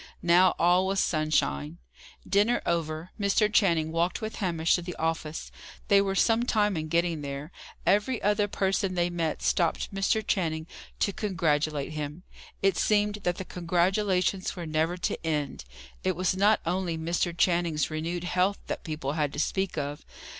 [0.23, 1.77] Now, all was sunshine.
[2.27, 3.53] Dinner over, Mr.
[3.53, 5.51] Channing walked with Hamish to the office.
[5.89, 7.51] They were some time in getting there.
[7.85, 10.25] Every other person they met, stopped Mr.
[10.25, 10.65] Channing
[11.01, 12.23] to congratulate him.
[12.63, 15.65] It seemed that the congratulations were never to end.
[16.03, 17.31] It was not only Mr.
[17.37, 20.03] Channing's renewed health that people had to speak of.